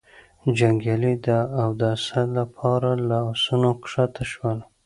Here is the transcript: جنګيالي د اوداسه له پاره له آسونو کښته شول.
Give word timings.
جنګيالي 0.57 1.13
د 1.25 1.27
اوداسه 1.63 2.21
له 2.35 2.43
پاره 2.55 2.91
له 3.07 3.17
آسونو 3.31 3.69
کښته 3.81 4.23
شول. 4.31 4.59